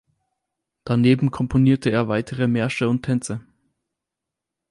Daneben 0.83 1.29
komponierte 1.29 1.91
er 1.91 2.07
weitere 2.07 2.47
Märsche 2.47 2.89
und 2.89 3.03
Tänze. 3.03 3.41